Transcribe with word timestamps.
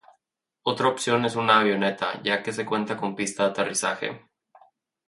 Otra 0.63 0.87
opción 0.87 1.25
es 1.25 1.35
una 1.35 1.59
avioneta, 1.59 2.19
ya 2.23 2.41
que 2.41 2.51
se 2.51 2.65
cuenta 2.65 2.97
con 2.97 3.15
pista 3.15 3.43
de 3.43 3.49
aterrizaje. 3.51 4.25